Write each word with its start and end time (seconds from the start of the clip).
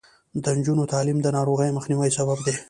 د 0.43 0.45
نجونو 0.57 0.89
تعلیم 0.93 1.17
د 1.21 1.27
ناروغیو 1.37 1.75
مخنیوي 1.77 2.09
سبب 2.17 2.39
دی. 2.45 2.53